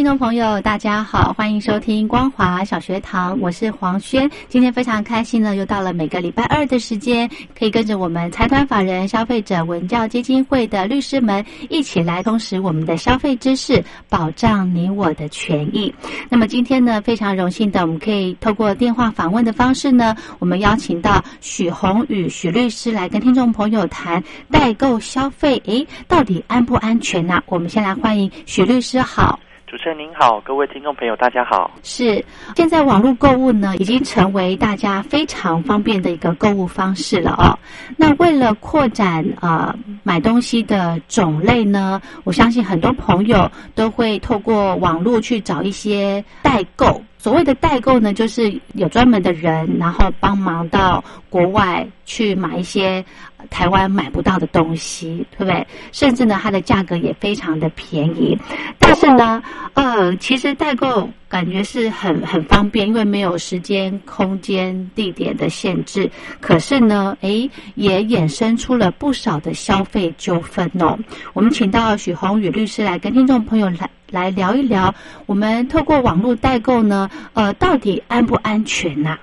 [0.00, 4.30] 听众朋友，大家好，欢迎收听光华小学堂，我是黄轩。
[4.48, 15.94] 今天非常开心呢，又到了每个礼拜二的时间，可以跟着我们财团法人消费者文教基金会的律师们一起来充实我们的消费知识，保障你我的权益。
[16.30, 27.42] 那么今天呢，非常荣幸的，我们可以透过电话访问的方式呢，我们邀请到许宏宇许律师来跟听众朋友谈代购消费，诶，到底安不安全呢？
[27.44, 29.38] 我们先来欢迎许律师，好。
[29.70, 31.70] 主持人您好，各位听众朋友大家好。
[31.84, 32.24] 是，
[32.56, 37.56] 现在网络购物呢，已经成为大家非常方便的一个购物方式了哦。
[37.96, 47.00] 那为了扩展啊买东西的种类呢，我相信很多朋友都会透过网络去找一些代购。
[47.16, 53.04] 所谓的代购呢，就是有专门的人，然后帮忙到国外去买一些
[53.48, 55.66] 台湾买不到的东西，对不对？
[55.92, 58.38] 甚至呢，它的价格也非常的便宜。
[58.78, 59.42] 但是呢，
[59.74, 66.10] 呃，其实代购感觉是很很方便，因为没有时间、空间、地点的限制。
[66.40, 70.98] 可是呢，诶，也衍生出了不少的消费纠纷哦。
[71.32, 73.88] 我们请到许宏宇律师来跟听众朋友来。
[74.10, 74.92] 来聊一聊，
[75.26, 79.16] 我们透过网络代购呢，呃，到底安不安全呐？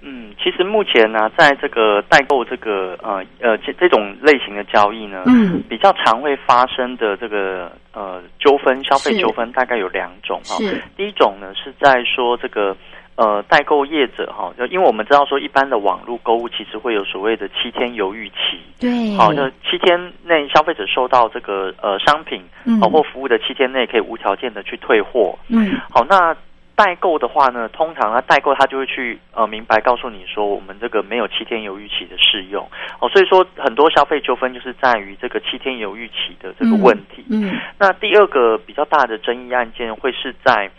[0.00, 10.56] 嗯，其实目前呢，在这个代购这个呃呃这这种类型的交易呢，嗯，比较常会发生的这个呃纠纷，消费纠纷大概有两种哈。
[10.58, 12.76] 是，第一种呢是在说这个。
[13.18, 26.32] 呃，代购业者哈，就因为我们知道说，一般的网络购物其实会有所谓的七天犹豫期，对，好，就七天内消费者收到这个呃商品，嗯，或服务的七天内可以无条件的去退货，嗯，好，那
[26.78, 32.64] 代购的话呢，通常他代购他就会去呃明白告诉你说，我们这个没有七天犹豫期的适用，
[33.00, 40.70] 哦，所以说很多消费纠纷就是在于这个七天犹豫期的这个问题，嗯，那第二个比较大的争议案件会是在。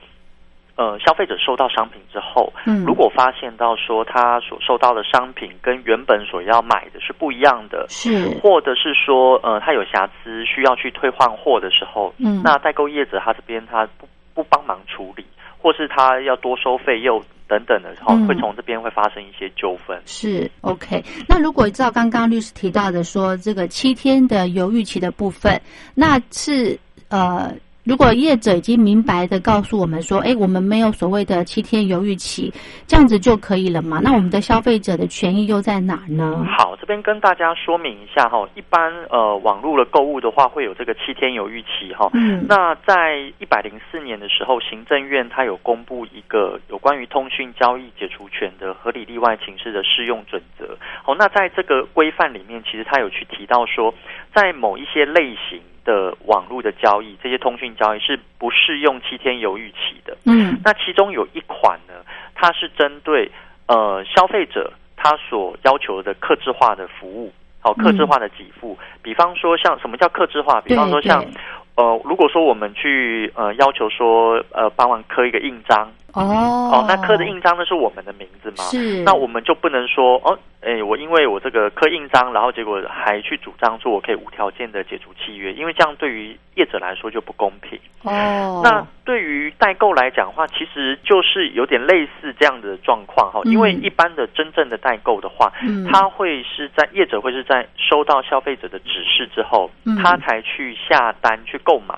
[0.79, 15.25] 呃，消费者收到商品之后，嗯，如果发现到说他所收到的商品跟原本所要买的是不一样的，是，或者是说呃他有瑕疵需要去退换货的时候，嗯，那代购业者他这边他不不帮忙处理，
[15.61, 19.99] 或是他要多收费又等等的时候，会从这边会发生一些纠纷。
[20.05, 25.61] 是 OK，那如果照刚刚律师提到的说这个七天的犹豫期的部分，
[25.93, 27.53] 那是呃。
[27.85, 32.53] 如果业者已经明白的告诉我们说，哎，我们没有所谓的七天犹豫期，
[32.85, 33.99] 这样子就可以了嘛？
[34.03, 36.45] 那我们的消费者的权益又在哪呢？
[36.57, 42.09] 好，这边跟大家说明一下哈，一般呃网络的购物的话，会有这个七天犹豫期哈。
[42.13, 42.45] 嗯。
[42.47, 50.77] 那在一百零四年的时候，行政院它有公布一个有关于通讯交易解除权的合理例外情势的适用准则。
[51.09, 53.91] 好，那在这个规范里面，其实他有去提到说，
[54.35, 55.59] 在某一些类型。
[55.85, 60.15] 的网络的交易，这些通讯交易是不适用七天犹豫期的。
[60.25, 62.05] 嗯，那其中有一款呢，
[62.35, 63.31] 它是针对
[63.65, 68.77] 呃消费者他所要求的克制化的服务，好克制化的给付。
[69.01, 70.61] 比方说，像什么叫克制化？
[70.61, 71.25] 比方说像
[71.73, 75.89] 呃，如果说我们去呃要求说呃帮忙刻一个印章。
[76.13, 78.63] 哦哦，那刻的印章呢是我们的名字吗？
[78.65, 87.79] 是，那我们就不能说哦，哎，我因为我这个刻印章，然后结果还去主张说我可以无条件的解除契约，因为这样对于业者来说就不公平。
[88.03, 99.69] 哦，那对于代购来讲的话，其实就是有点类似这样的状况哈，因为一般的真正的代购的话，嗯，他会是在业者会是在收到消费者的指示之后，
[100.01, 101.95] 他才去下单去购买。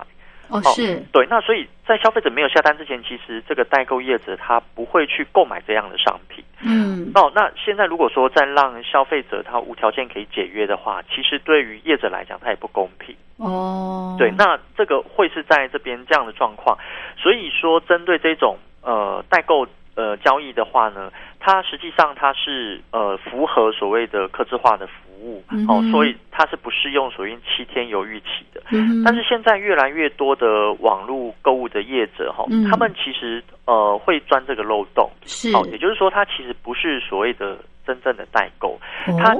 [0.51, 1.01] 哦，是。
[1.11, 6.43] 对，那所以在消费者没有下单之前，其实这个代购业者他不会去购买这样的商品。
[6.63, 13.15] 嗯，哦，那现在如果说再让消费者他无条件可以解约的话，其实对于业者来讲，他也不公平。
[13.37, 16.77] 哦，对，那这个会是在这边这样的状况，
[17.17, 19.65] 所以说针对这种呃代购
[19.95, 28.61] 呃交易的话呢，它实际上它是呃符合所谓的客制化的服务哦，所以它是不适用所谓七天犹豫期的。
[29.05, 35.51] 但是现在越来越多的网络购物的业者哈，他们其实呃会钻这个漏洞，是。
[35.55, 39.37] 哦，也就是说，它其实不是所谓的真正的代购，它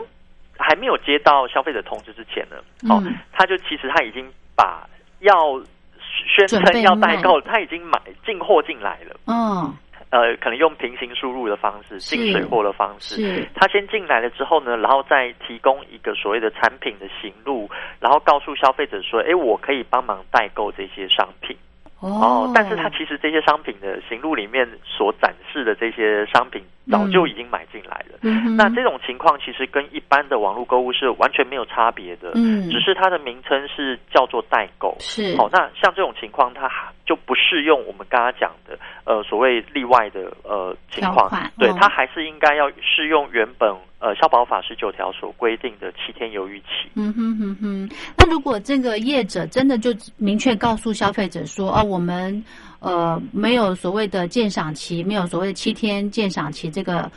[0.58, 2.58] 还没有接到消费者通知之前呢，
[2.94, 3.02] 哦，
[3.32, 4.88] 他就其实他已经把
[5.20, 5.34] 要
[6.36, 9.74] 宣称要代购，他已经买进货进来了，嗯。
[10.12, 17.70] 呃，可能用平行输入的方式进水货的方式，他先进来了之后呢，然后再提供一个所谓的产品的行路，
[18.00, 21.58] 然后告诉消费者说，哎，我可以帮忙代购这些商品。
[22.02, 26.60] 哦，但是它其实这些商品的行路里面所展示的这些商品，
[26.90, 28.18] 早就已经买进来了。
[28.58, 34.96] 那这种情况其实跟一般的网络购物是完全没有差别的，嗯，只是它的名称是叫做代购。
[35.00, 36.68] 是，好，那像这种情况，它
[37.06, 43.72] 就不适用我们刚刚讲的呃所谓例外的呃情况，对，它还是应该要适用原本。
[44.02, 46.90] 呃，消保法十九条所规定的七天犹豫期。
[46.96, 47.90] 嗯哼哼哼。
[48.18, 52.44] 那如果这个业者真的就明确告诉消费者说，哦，我们
[52.80, 57.12] 呃没有所谓的鉴赏期，没有所谓的七天鉴赏期这个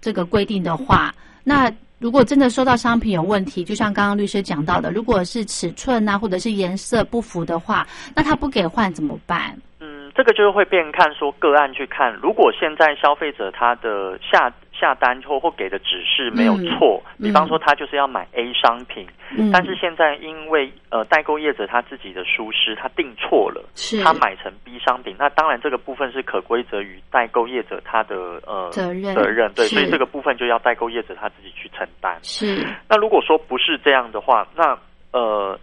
[0.00, 1.14] 这个规定的话，
[1.44, 1.70] 那
[2.00, 7.86] 如果真的收到商品有问题，就像刚刚律师讲到的，如果是尺寸啊或者是颜色不符的话，
[8.16, 9.56] 那他不给换怎么办？
[9.78, 14.52] 嗯，这个就是会变看说个案去看，如果现在消费者他的下。
[14.78, 19.06] 下单后或给的指示没有错，比方说他就是要买 A 商品，
[19.52, 23.64] 但是现在因为呃代购业者他自己的疏失，他订错了，
[24.04, 29.14] 他买成 B 商品，那当然这个部分是可归责于代购业者他的呃责任。
[29.14, 32.18] 责任，对，所以这个部分就要代购业者他自己去承担。
[32.22, 34.78] 是，那如果说不是这样的话，那
[35.12, 35.58] 呃。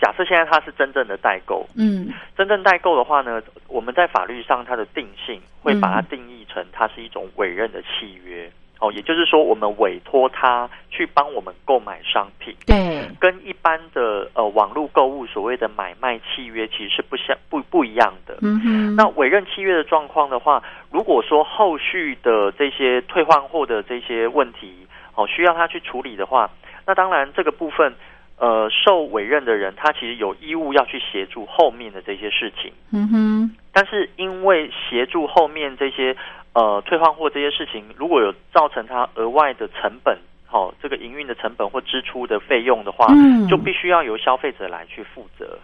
[0.00, 8.50] 假设现在它是真正的代购，嗯，真正代购的话呢，我们在法律上它的定性会把它定义成它是一种委任的契约，
[8.80, 18.36] 哦，也就是说我们委托他去帮我们购买商品，对，跟一般的呃网络购物所谓的买卖契约其实是不相不不一样的。
[18.42, 26.50] 嗯哼，那委任契约的状况的话，如果说后续的这些退换货的这些问题哦需要他去处理的话，
[26.84, 27.94] 那当然这个部分。
[28.36, 32.72] 呃，受委任的人他其实有义务要去协助后面的这些事情。
[32.92, 33.56] 嗯哼。
[33.72, 36.16] 但是因为协助后面这些
[36.52, 45.58] 呃退换货这些事情，如果有造成他额外的成本，好，这个营运的成本或支出的费用的话，嗯就必须要由消费者来去负责。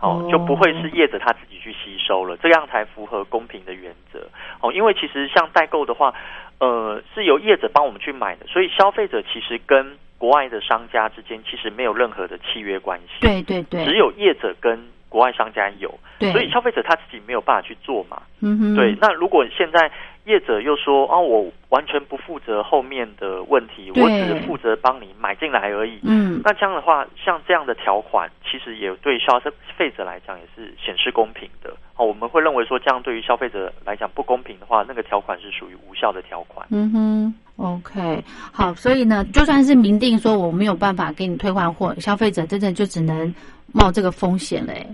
[0.00, 4.26] 哦，就不会是业者他自己去吸收了，这样才符合公平的原则。
[4.62, 6.14] 哦，因为其实像代购的话，
[6.58, 14.78] 呃，是由业者帮我们去买的，所以消费者其实跟国外的商家之间其实没有任何的契约关系，对对对，只有业者跟
[15.08, 15.88] 国外商家有，
[16.30, 18.20] 所以消费者他自己没有办法去做嘛。
[18.40, 18.94] 嗯哼，对。
[19.00, 19.90] 那如果现在
[20.24, 25.98] 业者又说啊，我完全不负责后面的问题，我只是负责帮你买进来而已。
[26.04, 29.40] 嗯，那这样的话，像这样的条款，其实也对消
[29.76, 31.70] 费者来讲也是显示公平的。
[31.96, 36.68] 哦，我们会认为说，这样对于消费者来讲不公平的话，那个条款是属于无效的条款。
[36.70, 37.34] 嗯哼。
[37.60, 43.34] OK，好，所以呢，就算是明定说我没有办法给你退换货，消费者真的就只能
[43.72, 44.86] 冒这个风险嘞。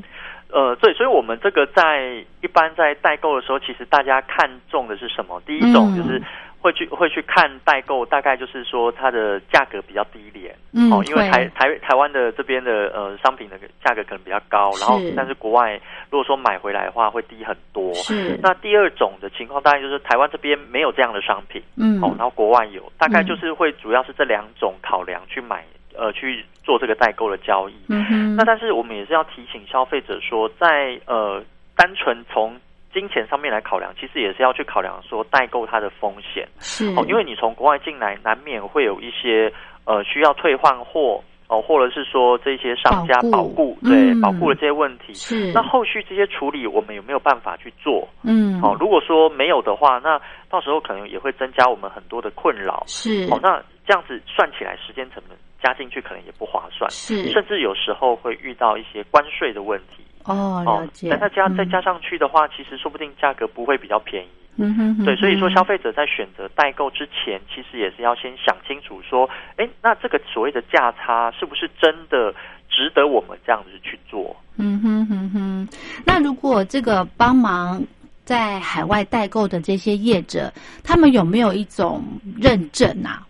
[0.53, 5.41] 呃，对，所以我们这个在一般在代购的时候，其实大家看重的是什么？
[5.47, 6.21] 第一种就是。
[6.67, 10.53] 会去会去看代购，大概就是说它的价格比较低廉，
[10.91, 15.81] 哦，因为台台台湾的这边的呃商品的价格可能比较高，然后但是国外
[16.11, 17.95] 如果说买回来的话会低很多。
[17.95, 18.37] 是。
[18.43, 27.75] 那第二种的情况大概就是台湾这边没有这样的商品，嗯，哦，然后国外有，大概就是会主要是这两种考量去买呃去做这个代购的交易。
[27.89, 28.35] 嗯哼。
[28.35, 31.41] 那但是我们也是要提醒消费者说，在呃
[31.77, 32.59] 单纯从
[32.97, 36.87] 金钱上面来考量，其实也是要去考量说代购它的风险，是。
[36.97, 39.53] 哦，因为你从国外进来，难免会有一些
[39.85, 45.53] 呃需要退换货哦，或者是说这些商家保护对保护的这些问题，是。
[45.53, 48.09] 那后续这些处理，我们有没有办法去做？
[48.25, 53.29] 嗯，哦，如果说没有的话，那到时候可能也会增加我们很多的困扰，是。
[53.31, 60.03] 哦，那这样子算起来，时间成本加进去可能也不划算，是，甚至有时候会遇到一些关税的问题。
[60.27, 61.09] 哦，了解。
[61.09, 64.29] 那它加再加上去的话，其实说不定价格不会比较便宜。
[64.57, 65.05] 嗯哼。
[65.05, 72.33] 对，所以说消费者在选择代购之前，其实也是要先想清楚，说，哎，那这个所谓的价差是不是真的
[72.69, 74.35] 值得我们这样子去做？
[74.59, 75.69] 嗯哼哼哼。
[76.05, 77.83] 那如果这个帮忙
[78.25, 80.53] 在海外代购的这些业者，
[80.83, 82.03] 他们有没有一种
[82.41, 83.23] 认证啊？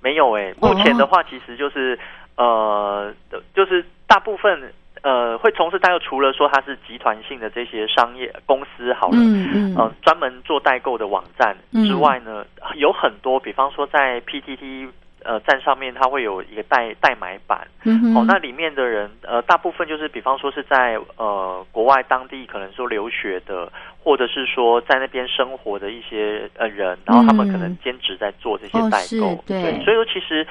[0.00, 1.96] 没有哎，目前的话，其实就是
[2.36, 3.14] 呃，
[3.54, 4.72] 就是大部分。
[5.02, 9.74] 呃会从事代购，除了说它是集团性的这些商业公司好了，嗯嗯。
[9.76, 12.44] 呃，专门做代购的网站之外呢，
[12.76, 14.88] 有很多，比方说在 PTT
[15.24, 18.16] 呃站上面，它会有一个代代买版，嗯哼。
[18.16, 30.46] 哦，那里面的人呃，大部分就是比方说是在呃国外当地可能说留学的，或者是说在那边生活的一些呃人，然后他们可能兼职在做这些哦代购，是对所以说其实。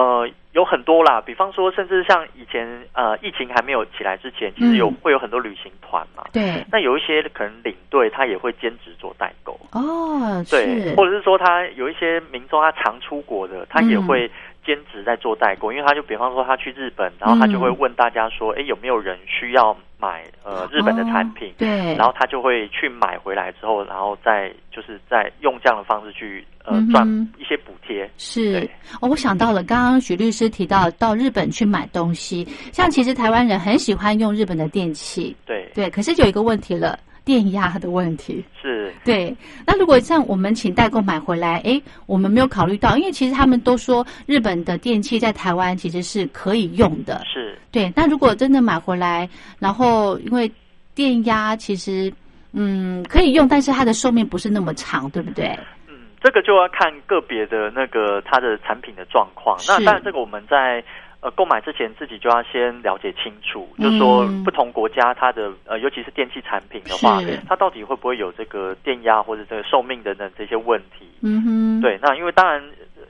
[0.00, 4.96] 呃，有很多啦，比方说，甚至像以前呃，疫情还没有起来之前，其实有、嗯。
[5.02, 6.24] 会有很多旅行团嘛。
[6.32, 6.64] 对。
[6.72, 14.06] 那有一些可能领队他也会兼职做代购，哦对，或者是说他有一些民众他常出国的，他也嗯。
[14.06, 14.30] 会
[14.64, 21.48] 兼职在做代购，因为他就比方说他去日本，然后他就会嗯问大家说，哎、有没有人需要买呃日本的产品？
[21.50, 27.06] 哦对，然后他就会去买回来之后，然后再就是再用这样的方式去呃嗯赚
[27.38, 28.08] 一些补贴。
[28.16, 28.68] 是。
[29.00, 38.44] 哦，我想到了，刚刚许律师提到到日本去买东西，像其实台湾人很喜欢用日本的电器，对，对，可是有一个问题了，电压的问题。
[38.60, 39.34] 是对，
[39.66, 47.22] 那如果像我们请代购买回来，诶，我们没有考虑到，因为其实他们都说日本的电器在台湾其实是可以用的。
[47.24, 50.50] 是，对，那如果真的买回来，然后因为
[50.94, 52.12] 电压其实
[52.52, 55.46] 嗯可以用，但是它的寿命不是那么长，对不对？
[55.88, 59.56] 嗯，这个就要看个别的那个它的产品的状况。
[59.66, 60.84] 那当然，这个我们在
[61.20, 71.06] 呃购买之前自己就要先了解清楚，嗯就是说不同国家它的呃，尤其是电器产品的话，它到底会不会有这个电压或者这个寿命等等这些问题？
[71.20, 72.62] 嗯哼，，对，那因为当然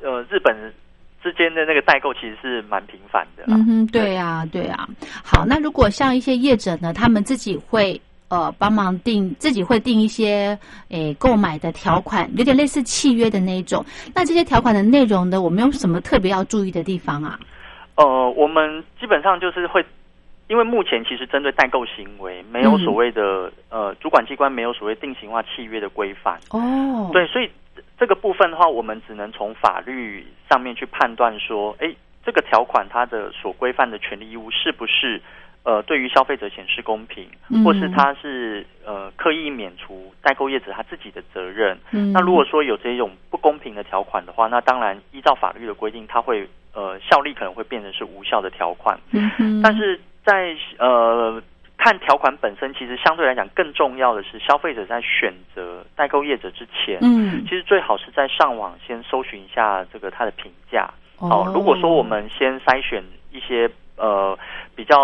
[0.03, 0.55] 呃，日本
[1.23, 3.57] 之间的那个代购其实是蛮频繁的啦。
[3.57, 4.89] 嗯哼，对啊，对啊。
[5.23, 8.01] 好，那如果像一些业者呢，他们自己会。
[8.33, 10.57] 呃，帮忙定自己会定一些
[10.91, 13.85] 诶购买的条款，有点类似契约的那一种。
[14.15, 17.37] 那这些条款的内容呢，我们有什么特别要注意的地方啊？
[18.01, 19.85] 呃，我们基本上就是会，
[20.49, 27.51] 因为目前其实针对代购行为没有嗯所谓的、呃主管机关没有所谓定型化契约的规范，哦，，对，所以
[27.99, 35.21] 这个部分的话，我们只能从法律上面去判断说，哎，这个条款它的所规范的权利义务是不是
[35.63, 41.79] 呃对于消费者显示公平，嗯或是他是呃刻意免除代购业者他自己的责任。
[41.93, 48.99] 嗯那如果说有这种不公平的条款的话，那当然依照法律的规定，它会呃效力可能会变成是无效的条款。
[49.63, 51.43] 但是在呃
[51.77, 60.89] 看条款本身，其实相对来讲更重要的是，消费者在选择代购业者之前，嗯其实最好是在上网先搜寻一下这个它的评价。
[61.19, 64.37] 哦如果说我们先筛选一些呃
[64.75, 64.97] 比较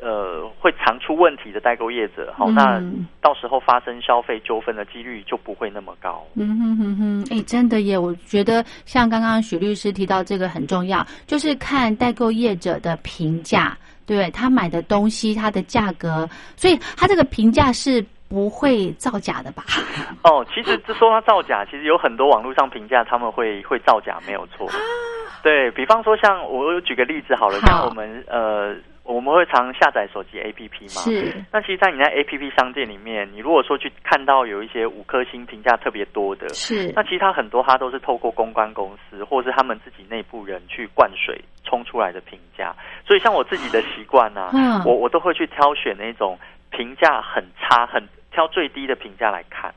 [0.00, 2.82] 呃会常出问题的代购业者，好、嗯那
[3.20, 6.26] 到时候发生消费纠纷的几率就不会那么高。
[6.34, 7.98] 嗯哼哼哼，哎，真的耶！
[7.98, 19.64] 我觉得像刚刚许律师提到这个很重要，就是看代购业者的评价，对他买的东西它的价格，所以他这个评价是不会造假的吧？
[20.22, 24.68] 哦，其实这说它造假，其实有很多网络上评价他们会会造假，没有错。
[25.42, 42.72] 对比方说，像我我举个例子好了，好像我们呃我们会常下载手机 APP 嘛，是，那其实，在你在 APP 商店里面，你如果说去看到有一些五颗星评价特别多的，是那其实它很多它都是透过公关公司或者是他们自己内部人去灌水冲出来的评价。
[43.04, 46.38] 所以像我自己的习惯呢嗯，我我都会去挑选那种
[46.70, 48.00] 评价很差、很
[48.40, 49.70] 挑最低的评价来看。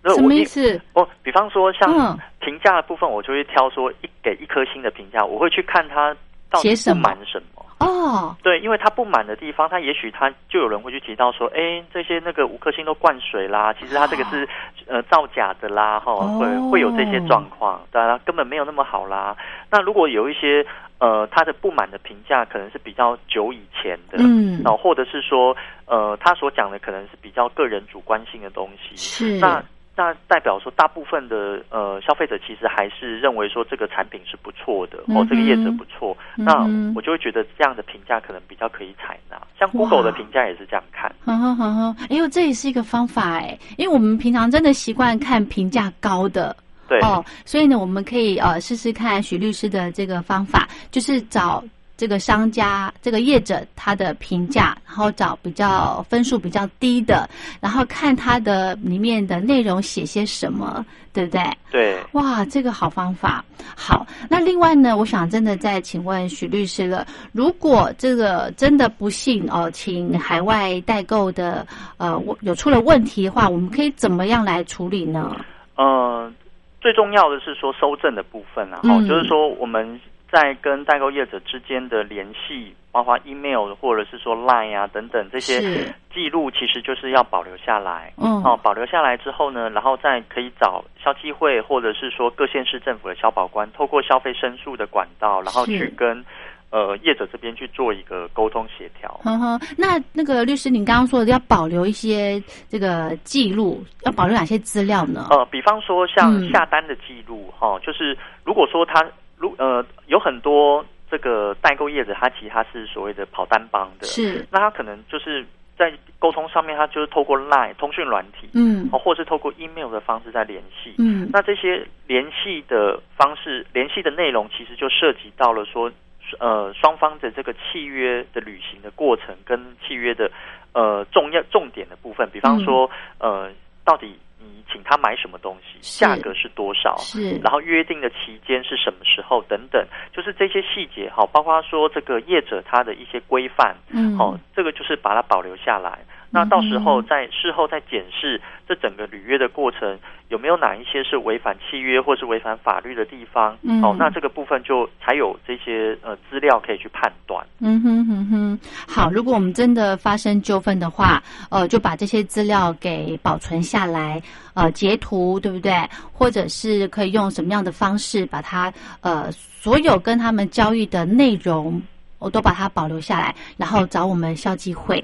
[0.00, 0.80] 那什我意思？
[0.92, 6.14] 哦，比方说像嗯评价的部分，我就会挑说一给一颗星的评价，我会去看它
[6.48, 7.59] 到底不满什么。
[7.80, 14.46] 哦，对，因为他不满的地方，他也许他就有人会去提到说，哎，这些那个五颗星都灌水啦，其实他这个是
[14.86, 19.34] 呃造假的啦，哈、哦会会有这些状况，当然根本没有那么好啦。
[19.70, 20.64] 那如果有一些
[20.98, 25.56] 呃他的不满的评价，可能是比较久以前的，嗯然后或者是说
[25.86, 29.64] 呃他所讲的可能是比较个人主观性的东西，是那。
[30.00, 39.36] 那代表说，大部分的呃消费者其实还是认为说这个产品是不错的，哦，这个业者不错，嗯那我就会觉得这样的评价可能比较可以采纳。
[39.58, 46.56] 像 Google 的评价也是这样看，哼哼哼哼，哎呦，这也是一个方法哎，因为我们平常真的习惯看评价高的，
[46.88, 51.62] 对，哦，所以呢，我们可以呃试试看许律师的这个方法，就是找
[52.00, 57.28] 这个商家、这个业者他的评价，然后找比较分数比较低的，
[57.60, 61.42] 然后看他的里面的内容写些什么，对不对？
[61.70, 63.44] 对，哇，这个好方法。
[63.76, 71.66] 好，那另外呢，我想真的再请问许律师了，如果这个真的不幸哦，请海外代购的
[71.98, 75.36] 呃有出了问题的话，我们可以怎么样来处理呢？
[75.76, 76.32] 呃，
[76.80, 88.12] 最重要的是说收证的部分啊，哈、嗯就是说我们在跟代购业者之间的联系，包括 email 或者是说 line 啊等等这些是记录，其实就是要保留下来。
[88.16, 96.24] 嗯哦，保留下来之后呢，然后再可以找消基会或者是说各县市政府的消保官，透过消费申诉的管道，然后去跟
[96.70, 99.20] 呃业者这边去做一个沟通协调。
[99.24, 105.26] 呵呵，那那个律师，您刚刚说的要保留一些这个记录，要保留哪些资料呢？
[105.30, 109.04] 呃，比方说像嗯下单的记录，哈、就是如果说他
[109.40, 115.44] 如呃有很多这个代购业者，他其实他是所谓的跑单帮的，是，那他可能就是
[115.76, 118.88] 在沟通上面，他就是透过 Line 通讯软体，嗯。
[118.92, 120.94] 哦，或是透过 email 的方式在联系。
[120.98, 125.90] 嗯，那这些联系的方式、联系的内容，其实就涉及到了说，
[126.38, 130.30] 呃，双方的这个契约的履行的过程跟契约的
[130.74, 133.50] 呃重要重点的部分，比方说，呃，
[133.84, 145.98] 到底你请他买什么东西，价格是多少，是，然后约定的期间是什么时候等等，就是这些细节哈，包括说这个业者他的一些规范，嗯，哦，这个就是把它保留下来。
[146.30, 153.58] 那到时候在事后再检视这整个履约的过程，有没有哪一些是违反契约或是违反法律的地方？
[153.62, 157.44] 嗯哦，那这个部分就才有这些呃资料可以去判断。
[157.58, 161.20] 嗯哼哼哼，好，如果我们真的发生纠纷的话，
[161.50, 164.22] 呃，就把这些资料给保存下来，
[164.54, 165.72] 呃，截图，对不对？
[166.12, 171.82] 或者是可以用什么样的方式把它呃所有跟他们交易的内容，
[172.20, 175.02] 我都把它保留下来，然后找我们消基会，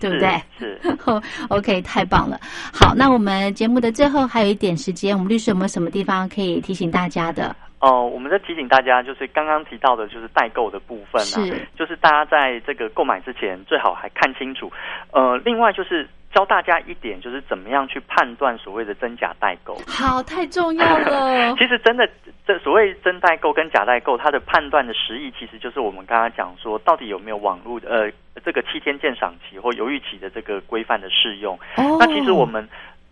[0.00, 0.30] 对不对？
[0.58, 0.78] 是？
[0.82, 0.96] 是。
[1.48, 2.38] OK，太棒了。
[2.72, 7.54] 好，那我们节目的最后还有一点时间，我们律师有没有什么地方可以提醒大家的？
[7.78, 14.72] 哦，我们在提醒大家，就是刚刚提到的，就是代购的部分啊，是就是大家在这个购买之前最好还看清楚。
[15.12, 19.74] 呃，另外就是教大家一点，就是怎么样去判断所谓的真假代购。
[19.86, 21.50] 好，太重要了。
[21.56, 22.06] 其实真的，
[22.46, 28.12] 这所谓真代购跟假代购，它的判断的实意，其实就是我们刚刚讲说，到底有没有网络的呃
[28.44, 31.58] 这个七天鉴赏期或犹豫期的这个规范的适用。
[31.76, 32.68] 哦那其实我们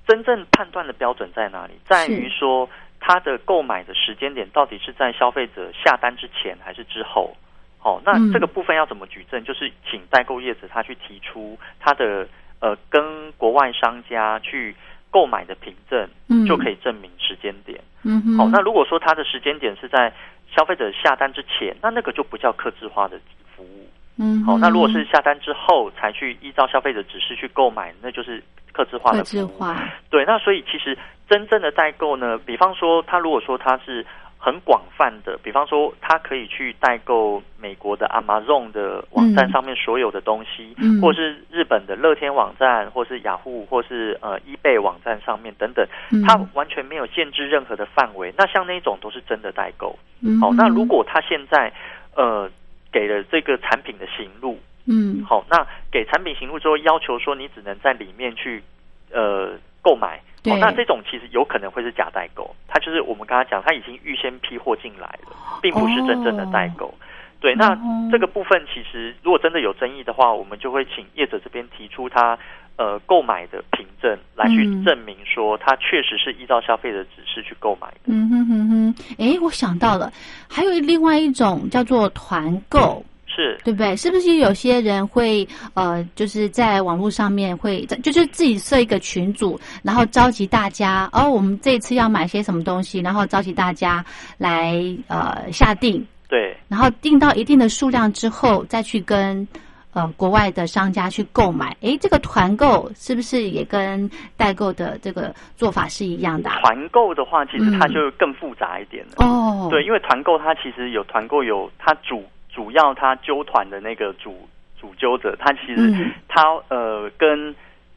[0.07, 1.73] 真正判断的标准在哪里？
[1.89, 2.69] 在于说
[3.01, 7.35] 它的购买的时间点到底是在消费者下单之前还是之后。
[7.83, 9.43] 哦，那嗯这个部分要怎么举证？
[9.45, 12.27] 就是请代购业者他去提出他的
[12.61, 14.75] 呃跟国外商家去
[15.11, 17.81] 购买的凭证，嗯就可以证明时间点。
[18.03, 20.13] 嗯哼，哦，那如果说它的时间点是在
[20.55, 23.19] 消费者下单之前，那那个就不叫客制化的
[23.57, 23.89] 服务。
[24.19, 29.41] 嗯哼，好、那如果是下单之后才去依照消费者指示去购买，那就是客制化的服务。
[29.41, 29.77] 制化，
[30.11, 30.97] 对，那所以其实
[31.29, 34.05] 真正的代购呢，比方说他如果说他是
[34.45, 48.35] 很广泛的，比方说他可以去代购美国的 Amazon 的网站嗯上面所有的东西，嗯或是日本的乐天网站，或是雅虎，或是呃 eBay 网站上面等等，嗯它完全没有限制任何的范围。
[48.37, 49.89] 那像那种都是真的代购。
[49.89, 51.73] 好、嗯哼那如果他现在
[52.15, 52.51] 呃
[52.93, 58.63] 给了这个产品的行路，嗯好，那给产品行路之后，要求说你只能在里面去
[59.11, 60.21] 呃购买。
[60.45, 66.93] 那这种其实有可能会是假代购，他就是我们刚刚讲，他已经预先批货进来了，并不是真正的代购。
[67.41, 72.39] 对，那哦这个部分其实如果真的有争议的话，我们就会请业者这边提出他
[72.77, 77.99] 呃购买的凭证来去嗯证明说他确实是依照消费者指示去购买的。
[78.07, 80.11] 嗯哼哼哼，哎，我想到了，
[80.49, 83.05] 还有另外一种叫做团购。
[83.35, 83.97] 是对不对？
[83.97, 94.05] 是不是有些人会呃，就是在网络上面会，就是自己设一个群组，然后召集大家，哦，我们这次要买些什么东西，然后召集大家
[94.39, 96.57] 来呃下定，对。
[96.69, 99.47] 然后定到一定的数量之后，再去跟
[99.93, 101.77] 呃国外的商家去购买。
[101.81, 109.25] 诶，这个团购是不是也跟代购的这个做法是一样的啊、团购的话，其实它嗯就更复杂一点了。
[109.25, 114.49] 哦，对，因为团购它其实有团购有它主主要他纠团的那个主
[114.81, 117.55] 主纠者，他其实嗯他呃跟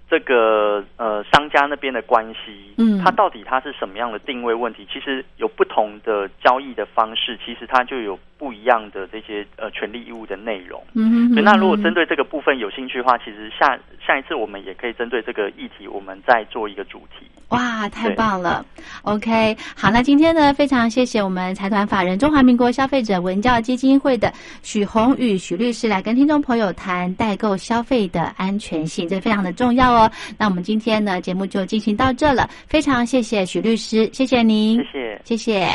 [0.10, 4.88] 这个呃商家那边的关系，嗯他到底他是什么样的定位问题？
[4.92, 10.82] 其实有不同的交易的方式，其实它就有不一样的这些呃权利义务的内容。
[10.96, 17.28] 嗯哼哼对，那如果针对对这个部分有兴趣的话，其实下下一次我们也可以针对这个议题，我们再做一个主题。
[17.50, 18.66] 哇， 太棒了
[19.04, 24.34] ！OK，好，那今天呢，非常谢谢我们财团法人中华民国消费者文教基金会的
[24.64, 30.12] 许宏宇许律师来跟听众朋友谈代购消费的安全性，这非常的重要哦。
[30.38, 34.78] 那我们今天呢，节目就进行到这了，非常谢谢许律师，谢谢您
[35.24, 35.38] 谢，谢。
[35.38, 35.70] 谢谢。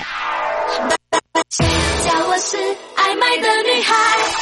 [1.51, 2.57] 叫我是
[2.97, 4.42] 爱买的女孩。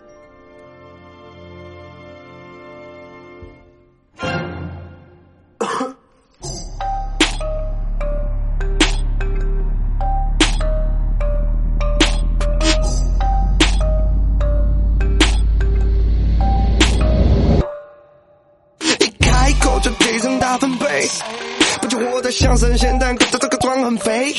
[22.41, 24.33] 就活在相声现代，可这个妆很肥。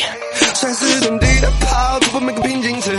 [0.55, 2.99] 算是本地的炮，突破每个瓶颈时，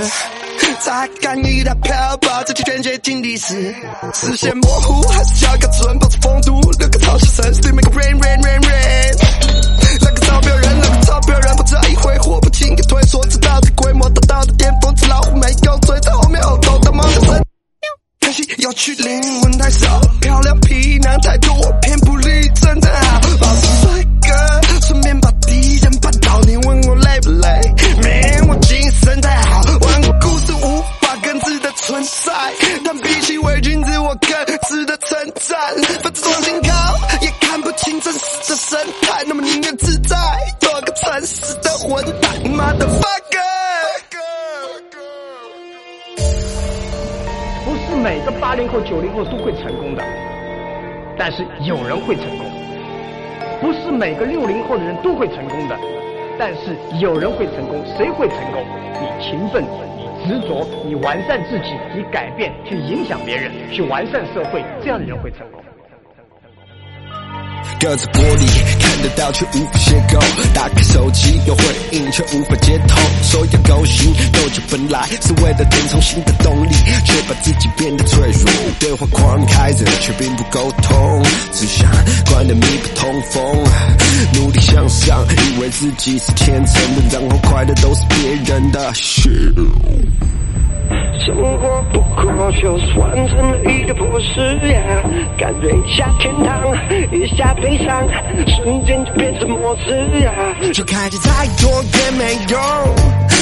[0.79, 3.75] 才敢一大票把，自己全接近历史。
[4.13, 9.17] 视线模糊，还是加个准，保持风度，留个潮湿声，Still make rain rain rain rain。
[10.01, 13.92] 那个钞票人，那个钞票人，不这一回火不轻易退缩，直到这规
[53.93, 55.77] 每个六零后的人都会成功的，
[56.37, 57.83] 但是有人会成功。
[57.95, 58.63] 谁会成功？
[58.99, 59.63] 你勤奋，
[59.95, 65.61] 你执着，你完善自己，你改变，去影响别人，去完善社会，这样的人会成功。
[67.79, 68.47] 隔着玻璃
[68.81, 71.63] 看得到却无法邂逅，打开手机又会
[72.13, 78.51] 却无法接通，所有勾心斗角本来是为了填充新的动力，却把自己变得脆弱。
[78.79, 81.89] 对话框开着却并不沟通，只想
[82.29, 83.43] 关得密不通风。
[84.35, 88.93] 努力向上，以为自己是虔诚的，然后快乐都是别人的。
[91.25, 95.01] 生活不过就是完成了一个破事呀，
[95.37, 96.75] 感觉一下天堂，
[97.11, 98.07] 一下悲伤，
[98.47, 100.33] 瞬间就变成末日呀。
[100.73, 102.59] 说开的再多也没用，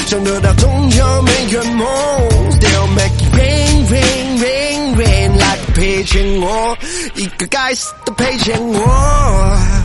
[0.06, 1.88] 想得到总有没圆梦。
[2.51, 6.77] Still make it rain rain rain rain like 赔钱我，
[7.15, 9.81] 一个该死的赔钱我。